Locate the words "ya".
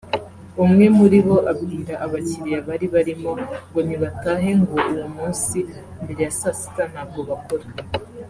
6.25-6.31